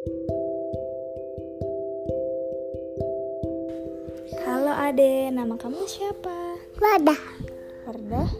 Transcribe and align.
Halo 0.00 0.16
Ade, 4.72 5.28
nama 5.28 5.60
kamu 5.60 5.84
siapa? 5.84 6.56
Wadah, 6.80 7.20
Wardah? 7.84 8.32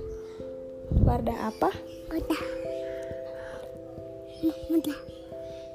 Wardah 1.05 1.39
apa? 1.53 1.69
wadah. 2.09 2.43
Wadah. 4.73 4.99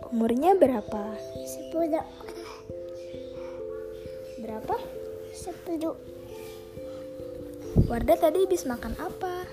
Umurnya 0.10 0.58
berapa? 0.58 1.22
Sepuluh, 1.46 2.02
Berapa? 4.42 4.82
sepuluh. 5.38 5.94
Wardah 7.86 8.18
tadi 8.18 8.42
habis 8.42 8.66
makan 8.66 8.98
apa? 8.98 9.46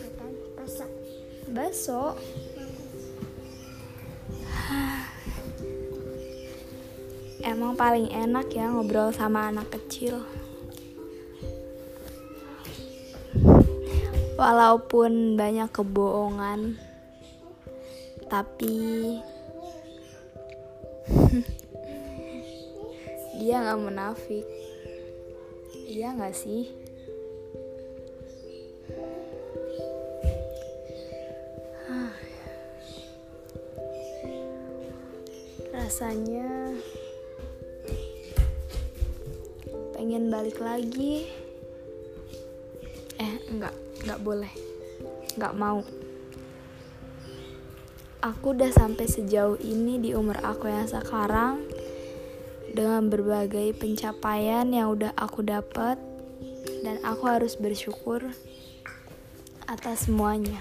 Makan 0.00 0.32
pasak. 0.56 0.88
Baso. 1.52 2.16
Emang 7.46 7.78
paling 7.78 8.10
enak 8.10 8.50
ya 8.50 8.74
ngobrol 8.74 9.14
sama 9.14 9.46
anak 9.46 9.70
kecil. 9.70 10.18
Walaupun 14.34 15.38
banyak 15.38 15.70
kebohongan, 15.70 16.74
tapi 18.26 18.74
dia 23.38 23.62
nggak 23.62 23.78
munafik. 23.78 24.42
Iya 25.86 26.18
nggak 26.18 26.34
sih? 26.34 26.66
Rasanya 35.70 36.74
pengen 39.96 40.28
balik 40.28 40.60
lagi. 40.60 41.24
Eh, 43.16 43.34
enggak, 43.48 43.72
enggak 44.04 44.20
boleh. 44.20 44.52
Enggak 45.32 45.56
mau. 45.56 45.80
Aku 48.20 48.52
udah 48.52 48.68
sampai 48.76 49.08
sejauh 49.08 49.56
ini 49.64 49.96
di 49.96 50.12
umur 50.12 50.36
aku 50.44 50.68
yang 50.68 50.84
sekarang 50.84 51.64
dengan 52.76 53.08
berbagai 53.08 53.72
pencapaian 53.80 54.68
yang 54.68 54.92
udah 54.92 55.16
aku 55.16 55.40
dapat 55.40 55.96
dan 56.84 57.00
aku 57.00 57.24
harus 57.24 57.56
bersyukur 57.56 58.20
atas 59.64 60.12
semuanya. 60.12 60.60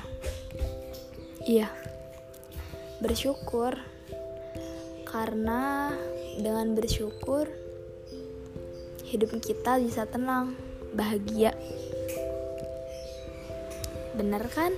Iya. 1.44 1.68
Bersyukur 3.04 3.76
karena 5.04 5.92
dengan 6.40 6.72
bersyukur 6.72 7.65
hidup 9.16 9.32
kita 9.40 9.80
bisa 9.80 10.04
tenang, 10.04 10.60
bahagia. 10.92 11.56
Bener 14.12 14.44
kan? 14.52 14.76